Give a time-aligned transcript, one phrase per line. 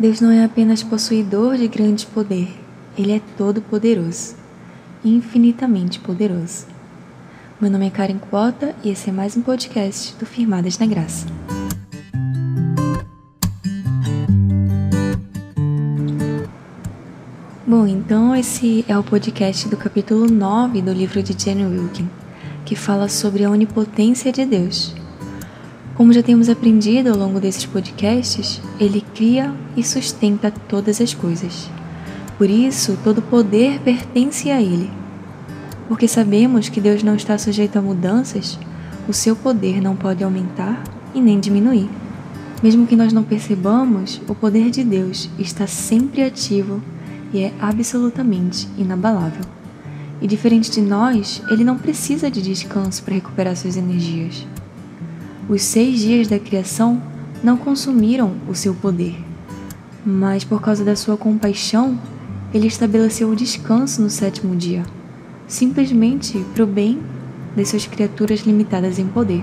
[0.00, 2.48] Deus não é apenas possuidor de grande poder,
[2.96, 4.34] Ele é todo-poderoso,
[5.04, 6.64] infinitamente poderoso.
[7.60, 11.26] Meu nome é Karen Quota e esse é mais um podcast do Firmadas na Graça.
[17.66, 22.08] Bom, então esse é o podcast do capítulo 9 do livro de Jane Wilkin,
[22.64, 24.98] que fala sobre a onipotência de Deus.
[26.00, 31.68] Como já temos aprendido ao longo desses podcasts, ele cria e sustenta todas as coisas.
[32.38, 34.90] Por isso, todo poder pertence a ele.
[35.88, 38.58] Porque sabemos que Deus não está sujeito a mudanças,
[39.06, 40.82] o seu poder não pode aumentar
[41.14, 41.90] e nem diminuir.
[42.62, 46.80] Mesmo que nós não percebamos, o poder de Deus está sempre ativo
[47.30, 49.44] e é absolutamente inabalável.
[50.18, 54.46] E diferente de nós, ele não precisa de descanso para recuperar suas energias.
[55.50, 57.02] Os seis dias da criação
[57.42, 59.16] não consumiram o seu poder,
[60.06, 61.98] mas por causa da sua compaixão,
[62.54, 64.84] ele estabeleceu o descanso no sétimo dia,
[65.48, 67.00] simplesmente para o bem
[67.56, 69.42] das suas criaturas limitadas em poder.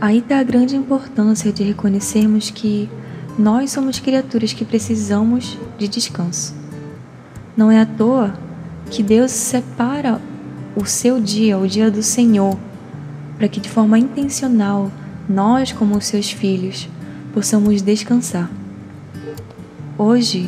[0.00, 2.88] Aí está a grande importância de reconhecermos que
[3.36, 6.54] nós somos criaturas que precisamos de descanso.
[7.56, 8.32] Não é à toa
[8.92, 10.20] que Deus separa
[10.76, 12.56] o seu dia, o dia do Senhor,
[13.40, 14.92] para que de forma intencional
[15.26, 16.86] nós, como seus filhos,
[17.32, 18.50] possamos descansar.
[19.96, 20.46] Hoje,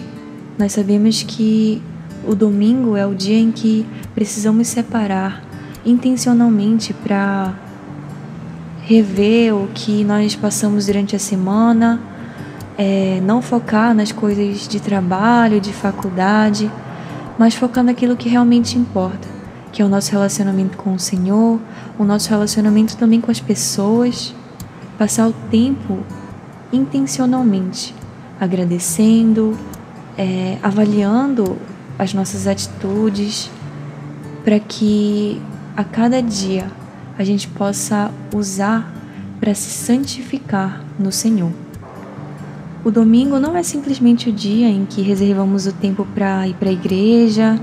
[0.59, 1.81] nós sabemos que
[2.29, 5.43] o domingo é o dia em que precisamos separar
[5.87, 7.55] intencionalmente para
[8.83, 11.99] rever o que nós passamos durante a semana
[12.77, 16.71] é, não focar nas coisas de trabalho, de faculdade,
[17.39, 19.29] mas focar naquilo que realmente importa,
[19.73, 21.59] que é o nosso relacionamento com o Senhor,
[21.99, 24.35] o nosso relacionamento também com as pessoas,
[24.99, 25.99] passar o tempo
[26.71, 27.95] intencionalmente,
[28.39, 29.57] agradecendo,
[30.17, 31.57] é, avaliando
[31.99, 33.51] as nossas atitudes,
[34.45, 35.41] para que
[35.77, 36.67] a cada dia
[37.19, 38.93] a gente possa usar
[39.41, 41.51] para se santificar no Senhor.
[42.85, 46.69] O domingo não é simplesmente o dia em que reservamos o tempo para ir para
[46.69, 47.59] a igreja,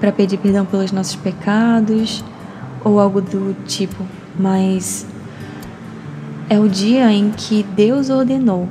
[0.00, 2.24] para pedir perdão pelos nossos pecados
[2.82, 4.04] ou algo do tipo,
[4.38, 5.06] mas
[6.48, 8.68] é o dia em que Deus ordenou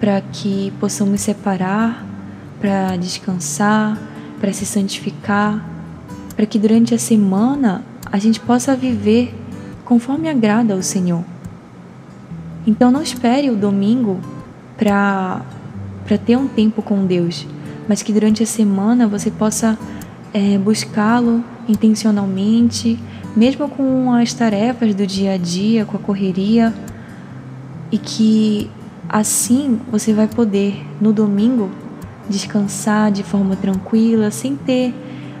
[0.00, 2.04] para que possamos separar,
[2.58, 3.98] para descansar,
[4.40, 5.62] para se santificar,
[6.34, 9.34] para que durante a semana a gente possa viver
[9.84, 11.22] conforme agrada ao Senhor.
[12.66, 14.18] Então não espere o domingo
[14.76, 15.42] para
[16.24, 17.46] ter um tempo com Deus,
[17.86, 19.78] mas que durante a semana você possa
[20.32, 22.98] é, buscá-lo intencionalmente,
[23.36, 26.74] mesmo com as tarefas do dia a dia, com a correria,
[27.90, 28.70] e que
[29.08, 31.70] assim você vai poder no domingo
[32.28, 34.94] descansar de forma tranquila, sem ter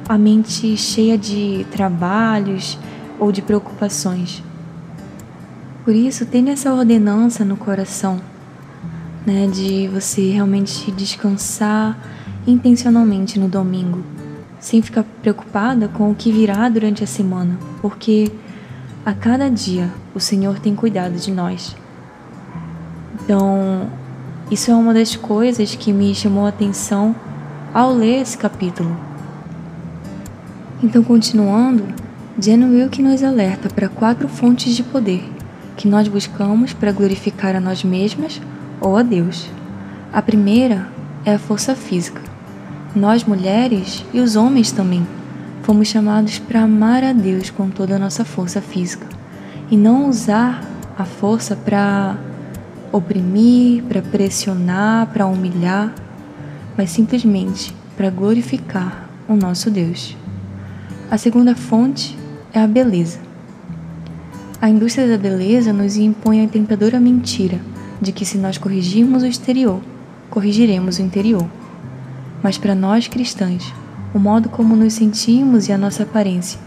[0.08, 2.76] a mente cheia de trabalhos
[3.18, 4.42] ou de preocupações.
[5.84, 8.20] Por isso, tenha essa ordenança no coração
[9.24, 11.96] né, de você realmente descansar
[12.46, 14.02] intencionalmente no domingo,
[14.60, 18.30] sem ficar preocupada com o que virá durante a semana, porque
[19.04, 21.74] a cada dia o Senhor tem cuidado de nós.
[23.24, 23.88] Então,
[24.50, 27.16] isso é uma das coisas que me chamou a atenção
[27.72, 28.94] ao ler esse capítulo.
[30.82, 31.84] Então, continuando,
[32.38, 35.22] Jen Wilke nos alerta para quatro fontes de poder
[35.76, 38.40] que nós buscamos para glorificar a nós mesmas
[38.80, 39.48] ou a Deus.
[40.12, 40.88] A primeira
[41.24, 42.29] é a força física.
[42.94, 45.06] Nós mulheres e os homens também
[45.62, 49.06] fomos chamados para amar a Deus com toda a nossa força física
[49.70, 50.64] e não usar
[50.98, 52.18] a força para
[52.90, 55.94] oprimir, para pressionar, para humilhar,
[56.76, 60.16] mas simplesmente para glorificar o nosso Deus.
[61.08, 62.18] A segunda fonte
[62.52, 63.20] é a beleza.
[64.60, 67.60] A indústria da beleza nos impõe a tentadora mentira
[68.02, 69.80] de que se nós corrigirmos o exterior,
[70.28, 71.59] corrigiremos o interior.
[72.42, 73.72] Mas para nós cristãs,
[74.14, 76.58] o modo como nos sentimos e a nossa aparência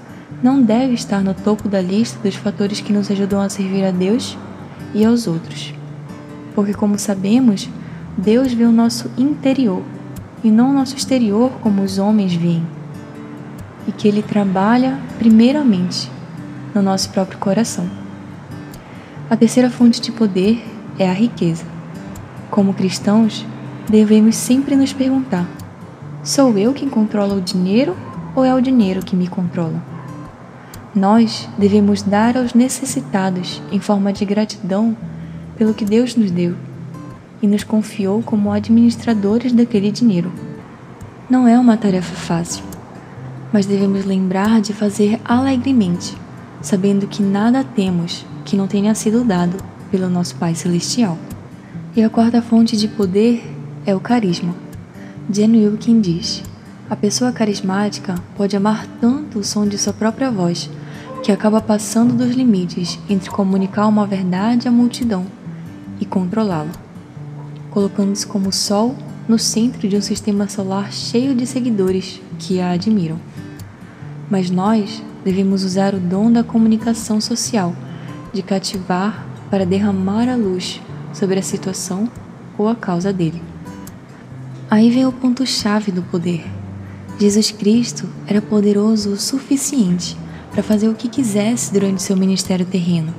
[0.42, 3.92] não deve estar no topo da lista dos fatores que nos ajudam a servir a
[3.92, 4.38] Deus
[4.94, 5.74] e aos outros.
[6.54, 7.70] Porque, como sabemos,
[8.18, 9.82] Deus vê o nosso interior
[10.44, 12.66] e não o nosso exterior como os homens veem.
[13.88, 16.12] E que Ele trabalha, primeiramente,
[16.76, 17.90] no nosso próprio coração.
[19.30, 20.64] A terceira fonte de poder
[21.00, 21.66] é a riqueza.
[22.52, 23.46] Como cristãos,
[23.90, 25.48] devemos sempre nos perguntar:
[26.24, 27.96] sou eu quem controla o dinheiro
[28.36, 29.84] ou é o dinheiro que me controla?
[30.96, 34.96] Nós devemos dar aos necessitados em forma de gratidão
[35.58, 36.56] pelo que Deus nos deu.
[37.42, 40.32] e nos confiou como administradores daquele dinheiro.
[41.30, 42.64] Não é uma tarefa fácil,
[43.52, 46.18] mas devemos lembrar de fazer alegremente,
[46.62, 49.58] sabendo que nada temos que não tenha sido dado
[49.92, 51.18] pelo nosso Pai Celestial.
[51.94, 53.44] E a quarta fonte de poder
[53.86, 54.63] é o carisma.
[55.32, 56.44] Jane Wilkin diz:
[56.90, 60.70] A pessoa carismática pode amar tanto o som de sua própria voz
[61.24, 65.26] que acaba passando dos limites entre comunicar uma verdade à multidão
[66.00, 66.74] e controlá-la,
[67.72, 72.72] colocando-se como o Sol no centro de um sistema solar cheio de seguidores que a
[72.72, 73.18] admiram.
[74.30, 77.74] Mas nós devemos usar o dom da comunicação social,
[78.34, 80.82] de cativar para derramar a luz
[81.14, 82.10] sobre a situação
[82.58, 83.53] ou a causa dele.
[84.74, 86.44] Aí vem o ponto-chave do poder.
[87.20, 90.18] Jesus Cristo era poderoso o suficiente
[90.52, 93.14] para fazer o que quisesse durante seu ministério terreno,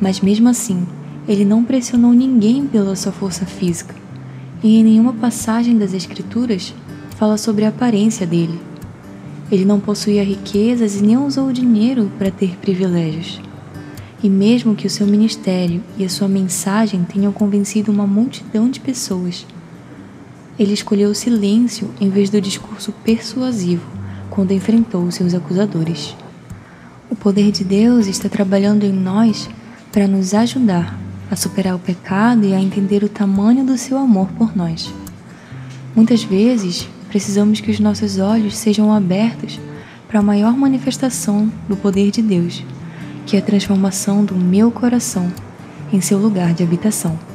[0.00, 0.84] mas mesmo assim,
[1.28, 3.94] ele não pressionou ninguém pela sua força física,
[4.60, 6.74] e em nenhuma passagem das Escrituras
[7.16, 8.58] fala sobre a aparência dele.
[9.52, 13.40] Ele não possuía riquezas e nem usou o dinheiro para ter privilégios.
[14.20, 18.80] E mesmo que o seu ministério e a sua mensagem tenham convencido uma multidão de
[18.80, 19.46] pessoas,
[20.62, 23.84] ele escolheu o silêncio em vez do discurso persuasivo
[24.30, 26.16] quando enfrentou seus acusadores.
[27.10, 29.50] O poder de Deus está trabalhando em nós
[29.90, 30.98] para nos ajudar
[31.30, 34.92] a superar o pecado e a entender o tamanho do seu amor por nós.
[35.94, 39.58] Muitas vezes, precisamos que os nossos olhos sejam abertos
[40.08, 42.62] para a maior manifestação do poder de Deus,
[43.26, 45.32] que é a transformação do meu coração
[45.92, 47.31] em seu lugar de habitação.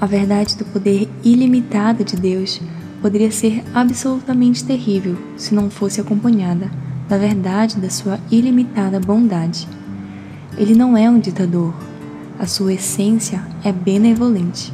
[0.00, 2.60] A verdade do poder ilimitado de Deus
[3.02, 6.70] poderia ser absolutamente terrível se não fosse acompanhada
[7.08, 9.66] da verdade da sua ilimitada bondade.
[10.56, 11.74] Ele não é um ditador,
[12.38, 14.72] a sua essência é benevolente.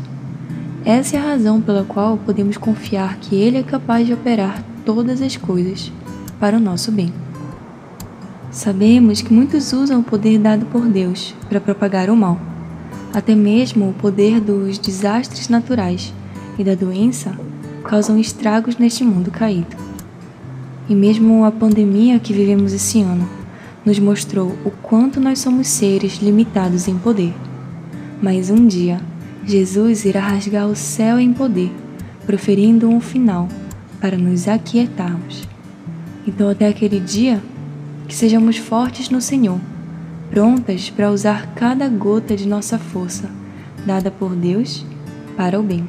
[0.85, 5.23] Essa é a razão pela qual podemos confiar que Ele é capaz de operar todas
[5.23, 5.91] as coisas
[6.39, 7.11] para o nosso bem.
[8.51, 12.39] Sabemos que muitos usam o poder dado por Deus para propagar o mal.
[13.15, 16.13] Até mesmo o poder dos desastres naturais
[16.59, 17.39] e da doença
[17.85, 19.77] causam estragos neste mundo caído.
[20.89, 23.29] E mesmo a pandemia que vivemos esse ano
[23.87, 27.33] nos mostrou o quanto nós somos seres limitados em poder.
[28.21, 29.01] Mas um dia,
[29.47, 31.71] Jesus irá rasgar o céu em poder,
[32.27, 33.49] proferindo um final
[34.01, 35.47] para nos aquietarmos.
[36.27, 37.41] Então, até aquele dia,
[38.09, 39.61] que sejamos fortes no Senhor,
[40.35, 43.31] prontas para usar cada gota de nossa força,
[43.87, 44.85] dada por Deus
[45.37, 45.89] para o bem.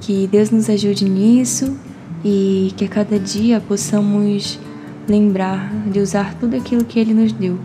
[0.00, 1.76] Que Deus nos ajude nisso
[2.24, 4.60] e que a cada dia possamos
[5.08, 7.58] lembrar de usar tudo aquilo que Ele nos deu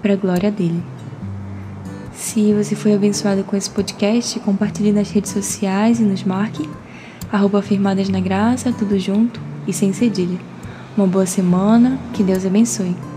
[0.00, 0.80] para a glória dele.
[2.14, 6.70] Se você foi abençoado com esse podcast, compartilhe nas redes sociais e nos marque.
[7.32, 10.38] Arroba Afirmadas na Graça, tudo junto e sem cedilha.
[10.96, 13.09] Uma boa semana, que Deus abençoe.